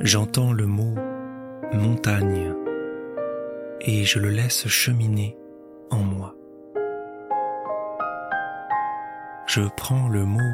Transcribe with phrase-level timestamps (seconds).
[0.00, 0.94] J'entends le mot
[1.72, 2.54] montagne
[3.80, 5.36] et je le laisse cheminer
[5.90, 6.36] en moi.
[9.48, 10.52] Je prends le mot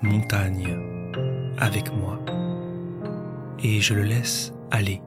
[0.00, 0.78] montagne
[1.58, 2.18] avec moi
[3.62, 5.02] et je le laisse aller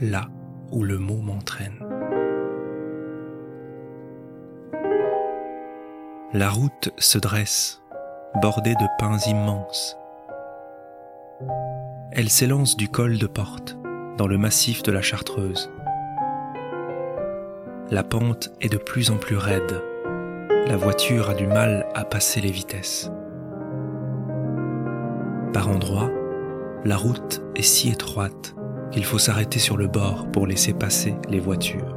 [0.00, 0.26] là
[0.72, 1.78] où le mot m'entraîne.
[6.32, 7.80] La route se dresse,
[8.42, 9.96] bordée de pins immenses.
[12.12, 13.78] Elle s'élance du col de Porte,
[14.18, 15.70] dans le massif de la Chartreuse.
[17.88, 19.80] La pente est de plus en plus raide.
[20.66, 23.12] La voiture a du mal à passer les vitesses.
[25.52, 26.10] Par endroits,
[26.84, 28.56] la route est si étroite
[28.90, 31.96] qu'il faut s'arrêter sur le bord pour laisser passer les voitures.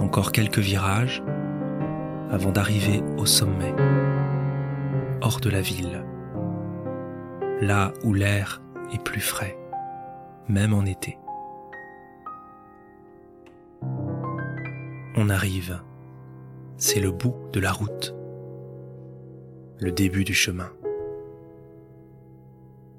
[0.00, 1.22] Encore quelques virages
[2.30, 3.74] avant d'arriver au sommet,
[5.20, 6.02] hors de la ville,
[7.62, 8.60] là où l'air
[8.92, 9.56] est plus frais,
[10.48, 11.16] même en été.
[15.14, 15.80] On arrive,
[16.76, 18.16] c'est le bout de la route,
[19.78, 20.70] le début du chemin.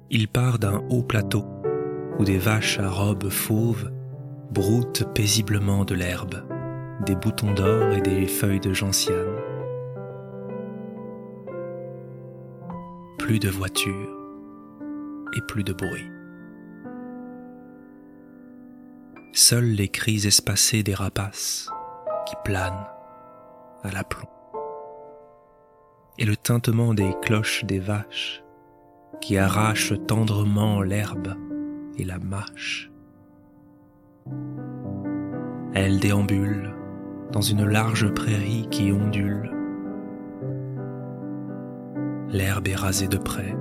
[0.08, 1.44] Il part d'un haut plateau
[2.18, 3.92] où des vaches à robes fauves
[4.50, 6.42] broutent paisiblement de l'herbe,
[7.04, 9.36] des boutons d'or et des feuilles de gentiane.
[13.18, 14.23] Plus de voitures
[15.36, 16.10] et plus de bruit.
[19.32, 21.68] Seuls les cris espacés des rapaces
[22.26, 22.86] qui planent
[23.82, 24.28] à l'aplomb
[26.18, 28.42] et le tintement des cloches des vaches
[29.20, 31.34] qui arrache tendrement l'herbe
[31.98, 32.90] et la mâche.
[35.74, 36.72] Elle déambule
[37.32, 39.50] dans une large prairie qui ondule.
[42.28, 43.56] L'herbe est rasée de près.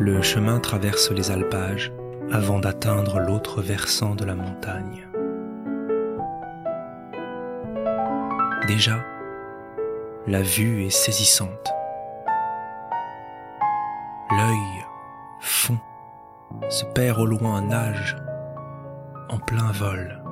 [0.00, 1.92] Le chemin traverse les alpages
[2.30, 5.08] avant d'atteindre l'autre versant de la montagne.
[8.68, 9.04] Déjà,
[10.28, 11.72] la vue est saisissante.
[14.30, 14.84] L'œil
[15.40, 15.78] fond,
[16.68, 18.16] se perd au loin, nage,
[19.28, 20.22] en plein vol.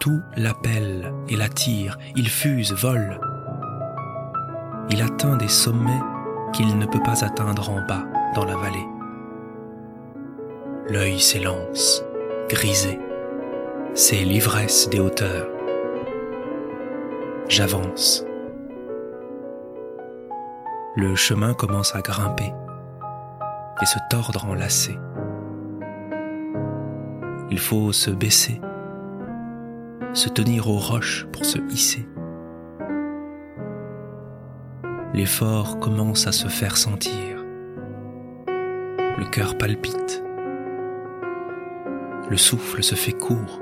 [0.00, 3.20] Tout l'appelle et l'attire, il fuse, vole.
[4.88, 6.00] Il atteint des sommets
[6.54, 8.86] qu'il ne peut pas atteindre en bas, dans la vallée.
[10.88, 12.02] L'œil s'élance,
[12.48, 12.98] grisé.
[13.94, 15.48] C'est l'ivresse des hauteurs.
[17.48, 18.24] J'avance
[20.96, 22.52] le chemin commence à grimper
[23.82, 24.98] et se tordre en lacets.
[27.50, 28.60] Il faut se baisser,
[30.12, 32.08] se tenir aux roches pour se hisser.
[35.14, 37.44] L'effort commence à se faire sentir.
[38.46, 40.22] Le cœur palpite.
[42.28, 43.60] Le souffle se fait court.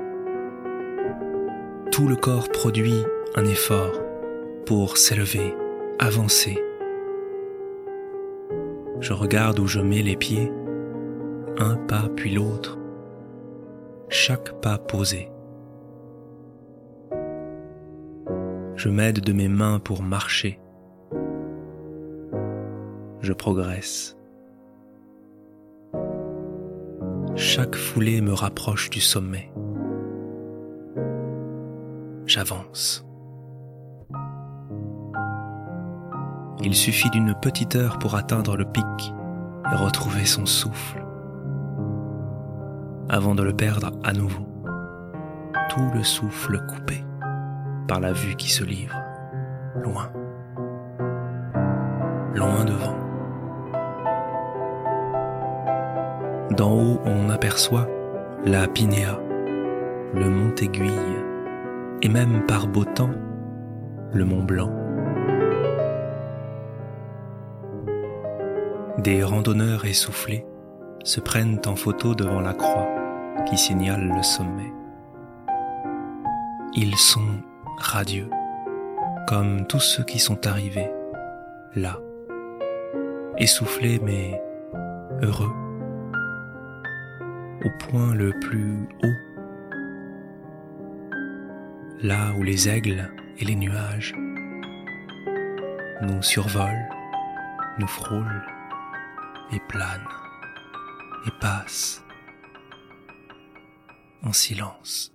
[1.91, 3.03] Tout le corps produit
[3.35, 4.01] un effort
[4.65, 5.55] pour s'élever,
[5.99, 6.59] avancer,
[9.03, 10.49] je regarde où je mets les pieds,
[11.57, 12.79] un pas puis l'autre,
[14.07, 15.29] chaque pas posé.
[18.75, 20.57] Je m'aide de mes mains pour marcher.
[23.23, 24.17] Je progresse.
[27.37, 29.49] Chaque foulée me rapproche du sommet.
[32.25, 33.07] J'avance.
[36.61, 39.13] Il suffit d'une petite heure pour atteindre le pic
[39.71, 41.01] et retrouver son souffle,
[43.07, 44.45] avant de le perdre à nouveau,
[45.69, 47.05] tout le souffle coupé
[47.87, 49.01] par la vue qui se livre,
[49.81, 50.11] loin,
[52.35, 53.02] loin devant.
[56.57, 57.87] D'en haut, on aperçoit
[58.45, 59.19] la Pinéa,
[60.13, 60.91] le mont Aiguille,
[62.03, 63.09] et même par beau temps,
[64.13, 64.69] le mont Blanc.
[68.99, 70.45] Des randonneurs essoufflés
[71.03, 72.87] se prennent en photo devant la croix
[73.47, 74.71] qui signale le sommet.
[76.75, 77.41] Ils sont
[77.79, 78.29] radieux,
[79.27, 80.91] comme tous ceux qui sont arrivés
[81.75, 81.97] là,
[83.39, 84.39] essoufflés mais
[85.23, 85.51] heureux,
[87.63, 89.19] au point le plus haut,
[92.01, 94.13] là où les aigles et les nuages
[96.01, 96.89] nous survolent,
[97.79, 98.43] nous frôlent
[99.53, 100.05] et plane
[101.25, 102.03] et passe
[104.23, 105.13] en silence.